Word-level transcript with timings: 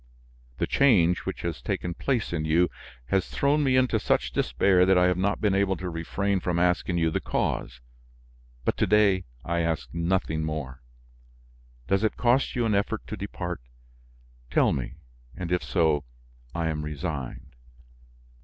The 0.57 0.65
change 0.65 1.27
which 1.27 1.43
has 1.43 1.61
taken 1.61 1.93
place 1.93 2.33
in 2.33 2.43
you 2.43 2.71
has 3.09 3.29
thrown 3.29 3.63
me 3.63 3.75
into 3.75 3.99
such 3.99 4.31
despair 4.31 4.83
that 4.83 4.97
I 4.97 5.05
have 5.05 5.15
not 5.17 5.39
been 5.39 5.53
able 5.53 5.77
to 5.77 5.91
refrain 5.91 6.39
from 6.39 6.57
asking 6.57 6.97
you 6.97 7.11
the 7.11 7.21
cause; 7.21 7.81
but 8.65 8.75
to 8.77 8.87
day 8.87 9.25
I 9.45 9.59
ask 9.59 9.93
nothing 9.93 10.43
more. 10.43 10.81
Does 11.85 12.03
it 12.03 12.17
cost 12.17 12.55
you 12.55 12.65
an 12.65 12.73
effort 12.73 13.05
to 13.05 13.15
depart? 13.15 13.61
Tell 14.49 14.73
me, 14.73 14.95
and 15.37 15.51
if 15.51 15.61
so, 15.63 16.03
I 16.55 16.69
am 16.69 16.81
resigned." 16.81 17.55